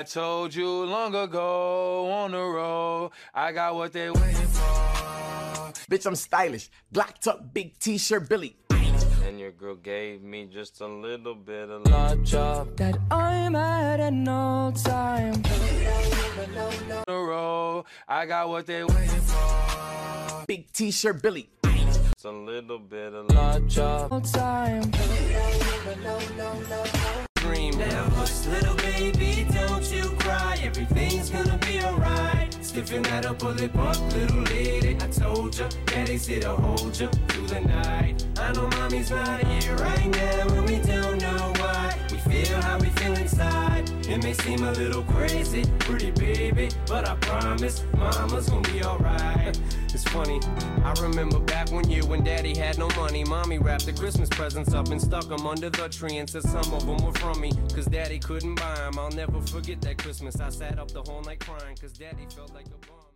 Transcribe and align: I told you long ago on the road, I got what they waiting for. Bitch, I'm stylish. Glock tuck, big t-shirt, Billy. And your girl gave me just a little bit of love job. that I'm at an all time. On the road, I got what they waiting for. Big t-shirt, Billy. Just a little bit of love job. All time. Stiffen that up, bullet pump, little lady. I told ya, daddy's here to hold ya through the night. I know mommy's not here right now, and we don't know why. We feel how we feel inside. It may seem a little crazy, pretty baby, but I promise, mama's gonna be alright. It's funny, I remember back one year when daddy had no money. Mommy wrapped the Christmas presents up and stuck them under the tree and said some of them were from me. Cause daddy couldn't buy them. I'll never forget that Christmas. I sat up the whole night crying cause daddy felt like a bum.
I 0.00 0.02
told 0.02 0.54
you 0.54 0.66
long 0.86 1.14
ago 1.14 2.10
on 2.10 2.30
the 2.30 2.42
road, 2.42 3.10
I 3.34 3.52
got 3.52 3.74
what 3.74 3.92
they 3.92 4.08
waiting 4.08 4.46
for. 4.46 4.62
Bitch, 5.90 6.06
I'm 6.06 6.16
stylish. 6.16 6.70
Glock 6.90 7.18
tuck, 7.18 7.40
big 7.52 7.78
t-shirt, 7.78 8.26
Billy. 8.26 8.56
And 9.26 9.38
your 9.38 9.50
girl 9.50 9.74
gave 9.74 10.22
me 10.22 10.48
just 10.50 10.80
a 10.80 10.86
little 10.86 11.34
bit 11.34 11.68
of 11.68 11.84
love 11.84 12.22
job. 12.22 12.78
that 12.78 12.96
I'm 13.10 13.54
at 13.54 14.00
an 14.00 14.26
all 14.26 14.72
time. 14.72 15.34
On 15.34 16.88
the 16.88 17.02
road, 17.06 17.84
I 18.08 18.24
got 18.24 18.48
what 18.48 18.64
they 18.64 18.82
waiting 18.82 19.20
for. 19.20 20.44
Big 20.46 20.72
t-shirt, 20.72 21.20
Billy. 21.20 21.50
Just 21.62 22.24
a 22.24 22.30
little 22.30 22.78
bit 22.78 23.12
of 23.12 23.28
love 23.34 23.66
job. 23.66 24.10
All 24.10 24.22
time. 24.22 24.90
Stiffen 32.80 33.02
that 33.02 33.26
up, 33.26 33.38
bullet 33.38 33.70
pump, 33.74 34.14
little 34.14 34.40
lady. 34.44 34.96
I 34.96 35.06
told 35.08 35.58
ya, 35.58 35.68
daddy's 35.84 36.26
here 36.26 36.40
to 36.40 36.56
hold 36.56 36.98
ya 36.98 37.08
through 37.28 37.46
the 37.48 37.60
night. 37.60 38.24
I 38.38 38.52
know 38.52 38.68
mommy's 38.68 39.10
not 39.10 39.44
here 39.44 39.76
right 39.76 40.08
now, 40.08 40.48
and 40.54 40.66
we 40.66 40.78
don't 40.78 41.20
know 41.20 41.52
why. 41.58 41.94
We 42.10 42.16
feel 42.16 42.58
how 42.62 42.78
we 42.78 42.86
feel 42.86 43.12
inside. 43.12 43.90
It 44.08 44.22
may 44.22 44.32
seem 44.32 44.62
a 44.62 44.72
little 44.72 45.02
crazy, 45.02 45.64
pretty 45.80 46.10
baby, 46.12 46.70
but 46.86 47.06
I 47.06 47.16
promise, 47.16 47.84
mama's 47.98 48.48
gonna 48.48 48.66
be 48.72 48.82
alright. 48.82 49.60
It's 49.92 50.04
funny, 50.04 50.40
I 50.90 51.02
remember 51.02 51.38
back 51.38 51.70
one 51.70 51.88
year 51.88 52.04
when 52.04 52.24
daddy 52.24 52.52
had 52.52 52.76
no 52.76 52.88
money. 52.96 53.22
Mommy 53.22 53.58
wrapped 53.58 53.86
the 53.86 53.92
Christmas 53.92 54.28
presents 54.28 54.74
up 54.74 54.88
and 54.88 55.00
stuck 55.00 55.28
them 55.28 55.46
under 55.46 55.70
the 55.70 55.88
tree 55.88 56.16
and 56.16 56.28
said 56.28 56.42
some 56.42 56.74
of 56.74 56.84
them 56.84 56.96
were 57.06 57.12
from 57.12 57.40
me. 57.40 57.52
Cause 57.72 57.86
daddy 57.86 58.18
couldn't 58.18 58.56
buy 58.56 58.74
them. 58.74 58.98
I'll 58.98 59.12
never 59.12 59.40
forget 59.40 59.80
that 59.82 59.98
Christmas. 59.98 60.40
I 60.40 60.50
sat 60.50 60.80
up 60.80 60.90
the 60.90 61.02
whole 61.02 61.22
night 61.22 61.38
crying 61.38 61.76
cause 61.80 61.92
daddy 61.92 62.26
felt 62.34 62.52
like 62.52 62.66
a 62.66 62.86
bum. 62.88 63.09